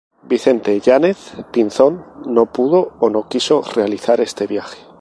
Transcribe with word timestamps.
Vicente 0.23 0.79
Yáñez 0.79 1.35
Pinzón 1.51 2.03
no 2.25 2.47
pudo 2.51 2.95
o 2.99 3.11
no 3.11 3.27
quiso 3.29 3.61
realizar 3.61 4.19
este 4.19 4.47
viaje. 4.47 4.79